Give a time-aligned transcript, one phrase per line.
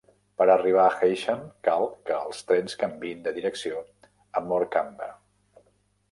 [0.41, 3.83] Per arribar a Heysham, cal que els trens canviïn de direcció
[4.41, 5.11] a Morecambe.